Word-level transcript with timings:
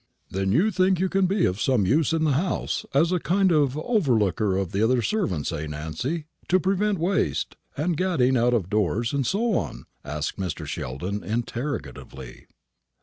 "Then 0.31 0.51
you 0.51 0.71
think 0.71 0.99
you 0.99 1.09
can 1.09 1.27
be 1.27 1.45
of 1.45 1.61
some 1.61 1.85
use 1.85 2.11
in 2.11 2.23
the 2.23 2.31
house, 2.31 2.87
as 2.91 3.11
a 3.11 3.19
kind 3.19 3.51
of 3.51 3.77
overlooker 3.77 4.57
of 4.57 4.71
the 4.71 4.81
other 4.83 5.03
servants, 5.03 5.51
eh, 5.51 5.67
Nancy 5.67 6.25
to 6.47 6.59
prevent 6.59 6.97
waste, 6.97 7.55
and 7.77 7.95
gadding 7.95 8.35
out 8.35 8.55
of 8.55 8.67
doors, 8.67 9.13
and 9.13 9.27
so 9.27 9.53
on?" 9.53 9.85
said 10.03 10.23
Mr. 10.39 10.65
Sheldon, 10.65 11.23
interrogatively. 11.23 12.47